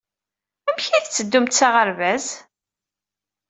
[0.67, 2.25] Amek ay tetteddumt s aɣerbaz?